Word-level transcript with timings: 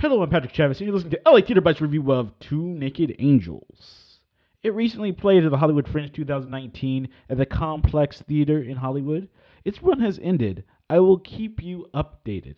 Hello, 0.00 0.22
I'm 0.22 0.30
Patrick 0.30 0.54
Travis, 0.54 0.78
and 0.78 0.86
you're 0.86 0.94
listening 0.94 1.10
to 1.10 1.30
LA 1.30 1.42
Theater 1.42 1.60
Bites 1.60 1.82
review 1.82 2.10
of 2.10 2.32
Two 2.38 2.68
Naked 2.68 3.16
Angels. 3.18 4.20
It 4.62 4.72
recently 4.72 5.12
played 5.12 5.44
at 5.44 5.50
the 5.50 5.58
Hollywood 5.58 5.86
Fringe 5.86 6.10
2019 6.10 7.06
at 7.28 7.36
the 7.36 7.44
Complex 7.44 8.22
Theater 8.22 8.62
in 8.62 8.78
Hollywood. 8.78 9.28
Its 9.62 9.82
run 9.82 10.00
has 10.00 10.18
ended. 10.22 10.64
I 10.88 11.00
will 11.00 11.18
keep 11.18 11.62
you 11.62 11.86
updated. 11.92 12.54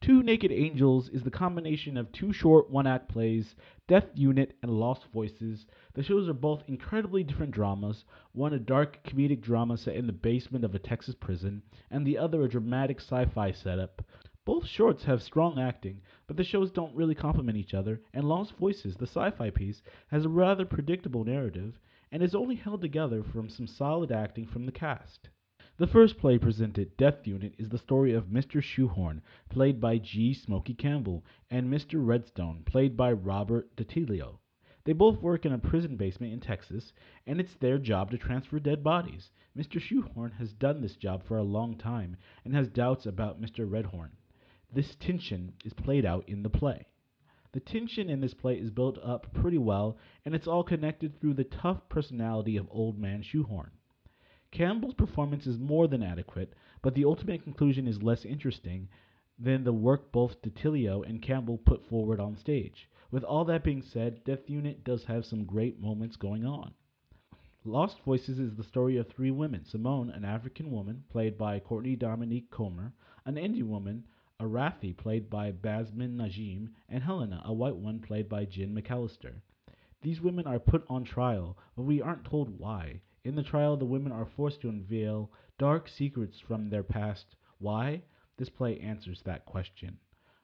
Two 0.00 0.22
Naked 0.22 0.52
Angels 0.52 1.08
is 1.08 1.24
the 1.24 1.32
combination 1.32 1.96
of 1.96 2.12
two 2.12 2.32
short 2.32 2.70
one 2.70 2.86
act 2.86 3.08
plays, 3.08 3.56
Death 3.88 4.06
Unit 4.14 4.56
and 4.62 4.70
Lost 4.70 5.06
Voices. 5.12 5.66
The 5.94 6.04
shows 6.04 6.28
are 6.28 6.32
both 6.32 6.62
incredibly 6.68 7.24
different 7.24 7.50
dramas, 7.50 8.04
one 8.30 8.52
a 8.52 8.60
dark 8.60 9.02
comedic 9.02 9.40
drama 9.40 9.76
set 9.76 9.96
in 9.96 10.06
the 10.06 10.12
basement 10.12 10.64
of 10.64 10.76
a 10.76 10.78
Texas 10.78 11.16
prison, 11.16 11.62
and 11.90 12.06
the 12.06 12.18
other 12.18 12.44
a 12.44 12.48
dramatic 12.48 13.00
sci 13.00 13.24
fi 13.34 13.50
setup. 13.50 14.00
Both 14.46 14.66
shorts 14.66 15.04
have 15.04 15.22
strong 15.22 15.58
acting, 15.58 16.02
but 16.26 16.36
the 16.36 16.44
shows 16.44 16.70
don't 16.70 16.94
really 16.94 17.14
complement 17.14 17.56
each 17.56 17.72
other, 17.72 18.02
and 18.12 18.28
Lost 18.28 18.52
Voices, 18.56 18.94
the 18.94 19.06
sci 19.06 19.30
fi 19.30 19.48
piece, 19.48 19.82
has 20.08 20.26
a 20.26 20.28
rather 20.28 20.66
predictable 20.66 21.24
narrative, 21.24 21.80
and 22.12 22.22
is 22.22 22.34
only 22.34 22.54
held 22.54 22.82
together 22.82 23.22
from 23.22 23.48
some 23.48 23.66
solid 23.66 24.12
acting 24.12 24.46
from 24.46 24.66
the 24.66 24.72
cast. 24.72 25.30
The 25.78 25.86
first 25.86 26.18
play 26.18 26.36
presented, 26.36 26.94
Death 26.98 27.26
Unit, 27.26 27.54
is 27.56 27.70
the 27.70 27.78
story 27.78 28.12
of 28.12 28.26
Mr. 28.26 28.62
Shoehorn, 28.62 29.22
played 29.48 29.80
by 29.80 29.96
G. 29.96 30.34
Smokey 30.34 30.74
Campbell, 30.74 31.24
and 31.50 31.72
Mr. 31.72 32.06
Redstone, 32.06 32.64
played 32.64 32.98
by 32.98 33.12
Robert 33.12 33.74
DiTillio. 33.76 34.40
They 34.84 34.92
both 34.92 35.22
work 35.22 35.46
in 35.46 35.52
a 35.52 35.58
prison 35.58 35.96
basement 35.96 36.34
in 36.34 36.40
Texas, 36.40 36.92
and 37.26 37.40
it's 37.40 37.54
their 37.54 37.78
job 37.78 38.10
to 38.10 38.18
transfer 38.18 38.60
dead 38.60 38.84
bodies. 38.84 39.30
Mr. 39.56 39.80
Shoehorn 39.80 40.32
has 40.32 40.52
done 40.52 40.82
this 40.82 40.96
job 40.96 41.24
for 41.24 41.38
a 41.38 41.42
long 41.42 41.78
time 41.78 42.18
and 42.44 42.54
has 42.54 42.68
doubts 42.68 43.06
about 43.06 43.40
Mr. 43.40 43.66
Redhorn. 43.66 44.10
This 44.74 44.96
tension 44.96 45.52
is 45.64 45.72
played 45.72 46.04
out 46.04 46.28
in 46.28 46.42
the 46.42 46.50
play. 46.50 46.86
The 47.52 47.60
tension 47.60 48.10
in 48.10 48.20
this 48.20 48.34
play 48.34 48.56
is 48.56 48.70
built 48.70 48.98
up 48.98 49.32
pretty 49.32 49.58
well, 49.58 49.96
and 50.24 50.34
it's 50.34 50.48
all 50.48 50.64
connected 50.64 51.20
through 51.20 51.34
the 51.34 51.44
tough 51.44 51.88
personality 51.88 52.56
of 52.56 52.66
Old 52.72 52.98
Man 52.98 53.22
Shoehorn. 53.22 53.70
Campbell's 54.50 54.94
performance 54.94 55.46
is 55.46 55.60
more 55.60 55.86
than 55.86 56.02
adequate, 56.02 56.54
but 56.82 56.96
the 56.96 57.04
ultimate 57.04 57.44
conclusion 57.44 57.86
is 57.86 58.02
less 58.02 58.24
interesting 58.24 58.88
than 59.38 59.62
the 59.62 59.72
work 59.72 60.10
both 60.10 60.42
DiTillio 60.42 61.08
and 61.08 61.22
Campbell 61.22 61.58
put 61.58 61.88
forward 61.88 62.18
on 62.18 62.36
stage. 62.36 62.88
With 63.12 63.22
all 63.22 63.44
that 63.44 63.62
being 63.62 63.80
said, 63.82 64.24
Death 64.24 64.50
Unit 64.50 64.82
does 64.82 65.04
have 65.04 65.24
some 65.24 65.44
great 65.44 65.80
moments 65.80 66.16
going 66.16 66.44
on. 66.44 66.74
Lost 67.64 68.00
Voices 68.00 68.40
is 68.40 68.56
the 68.56 68.64
story 68.64 68.96
of 68.96 69.06
three 69.06 69.30
women 69.30 69.64
Simone, 69.64 70.10
an 70.10 70.24
African 70.24 70.72
woman, 70.72 71.04
played 71.10 71.38
by 71.38 71.60
Courtney 71.60 71.94
Dominique 71.94 72.50
Comer, 72.50 72.92
an 73.24 73.38
Indian 73.38 73.68
woman, 73.68 74.02
Arathi, 74.44 74.96
played 74.96 75.30
by 75.30 75.50
Basmin 75.52 76.16
Najim, 76.16 76.68
and 76.88 77.02
Helena, 77.02 77.42
a 77.44 77.52
white 77.52 77.76
one, 77.76 77.98
played 77.98 78.28
by 78.28 78.44
Jen 78.44 78.74
McAllister. 78.74 79.40
These 80.02 80.20
women 80.20 80.46
are 80.46 80.58
put 80.58 80.84
on 80.88 81.04
trial, 81.04 81.56
but 81.74 81.84
we 81.84 82.02
aren't 82.02 82.26
told 82.26 82.58
why. 82.58 83.00
In 83.24 83.36
the 83.36 83.42
trial, 83.42 83.76
the 83.78 83.86
women 83.86 84.12
are 84.12 84.26
forced 84.26 84.60
to 84.60 84.68
unveil 84.68 85.32
dark 85.56 85.88
secrets 85.88 86.38
from 86.38 86.68
their 86.68 86.82
past. 86.82 87.36
Why? 87.58 88.02
This 88.36 88.50
play 88.50 88.78
answers 88.80 89.22
that 89.22 89.46
question. 89.46 89.98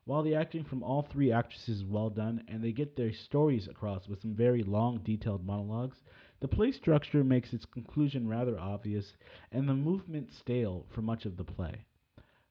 While 0.06 0.22
the 0.22 0.34
acting 0.34 0.64
from 0.64 0.82
all 0.82 1.02
three 1.02 1.30
actresses 1.30 1.80
is 1.80 1.84
well 1.84 2.08
done, 2.08 2.42
and 2.48 2.64
they 2.64 2.72
get 2.72 2.96
their 2.96 3.12
stories 3.12 3.68
across 3.68 4.08
with 4.08 4.22
some 4.22 4.34
very 4.34 4.62
long, 4.62 4.98
detailed 5.04 5.44
monologues, 5.44 6.02
the 6.40 6.48
play 6.48 6.72
structure 6.72 7.22
makes 7.22 7.52
its 7.52 7.66
conclusion 7.66 8.26
rather 8.26 8.58
obvious, 8.58 9.14
and 9.52 9.68
the 9.68 9.74
movement 9.74 10.32
stale 10.32 10.86
for 10.88 11.02
much 11.02 11.26
of 11.26 11.36
the 11.36 11.44
play. 11.44 11.84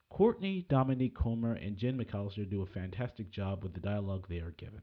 Courtney, 0.09 0.65
Dominique 0.69 1.15
Comer, 1.15 1.53
and 1.53 1.77
Jen 1.77 1.97
McAllister 1.97 2.49
do 2.49 2.61
a 2.61 2.65
fantastic 2.65 3.31
job 3.31 3.63
with 3.63 3.73
the 3.73 3.79
dialogue 3.79 4.27
they 4.27 4.39
are 4.39 4.51
given. 4.57 4.81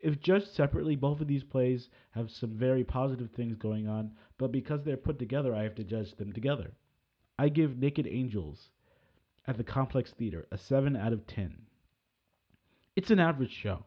If 0.00 0.20
judged 0.20 0.48
separately, 0.48 0.96
both 0.96 1.20
of 1.20 1.26
these 1.26 1.44
plays 1.44 1.88
have 2.10 2.30
some 2.30 2.56
very 2.56 2.84
positive 2.84 3.30
things 3.30 3.56
going 3.56 3.88
on, 3.88 4.12
but 4.38 4.52
because 4.52 4.84
they're 4.84 4.96
put 4.96 5.18
together, 5.18 5.54
I 5.54 5.62
have 5.62 5.74
to 5.76 5.84
judge 5.84 6.14
them 6.16 6.32
together. 6.32 6.72
I 7.38 7.48
give 7.48 7.78
Naked 7.78 8.06
Angels 8.06 8.70
at 9.46 9.56
the 9.56 9.64
Complex 9.64 10.12
Theater 10.12 10.46
a 10.52 10.58
7 10.58 10.96
out 10.96 11.12
of 11.12 11.26
10. 11.26 11.56
It's 12.96 13.10
an 13.10 13.18
average 13.18 13.52
show. 13.52 13.84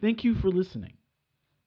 Thank 0.00 0.24
you 0.24 0.34
for 0.34 0.50
listening. 0.50 0.94